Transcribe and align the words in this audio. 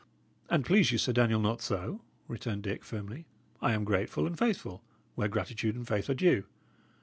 "An't 0.49 0.65
please 0.65 0.91
you, 0.91 0.97
Sir 0.97 1.13
Daniel, 1.13 1.39
not 1.39 1.61
so," 1.61 2.01
returned 2.27 2.63
Dick, 2.63 2.83
firmly. 2.83 3.27
"I 3.61 3.73
am 3.73 3.83
grateful 3.83 4.25
and 4.25 4.35
faithful, 4.35 4.81
where 5.13 5.27
gratitude 5.27 5.75
and 5.75 5.87
faith 5.87 6.09
are 6.09 6.15
due. 6.15 6.45